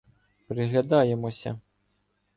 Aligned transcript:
Приглядаємося. 0.47 1.59